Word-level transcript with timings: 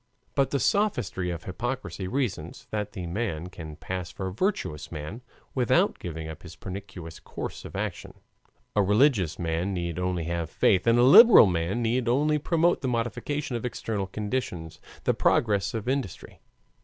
But 0.33 0.49
the 0.49 0.59
sophistry 0.59 1.29
of 1.29 1.43
hypocrisy 1.43 2.07
reasons 2.07 2.65
that 2.71 2.93
the 2.93 3.05
merchant 3.05 3.51
can 3.51 3.75
pass 3.75 4.09
for 4.09 4.25
a 4.29 4.33
virtuous 4.33 4.91
man 4.91 5.21
without 5.53 5.99
giving 5.99 6.27
up 6.27 6.41
his 6.41 6.55
pernicious 6.55 7.19
course 7.19 7.65
of 7.65 7.75
action; 7.75 8.15
a 8.75 8.81
religious 8.81 9.37
man 9.37 9.75
need 9.75 9.99
only 9.99 10.23
have 10.23 10.49
faith 10.49 10.87
and 10.87 10.97
a 10.97 11.03
liberal 11.03 11.45
man 11.45 11.83
need 11.83 12.07
only 12.07 12.39
promote 12.39 12.81
the 12.81 12.87
modification 12.87 13.55
of 13.55 13.63
external 13.63 14.07
conditions 14.07 14.81
the 15.03 15.13
progress 15.13 15.75
of 15.75 15.87
industry. 15.87 16.39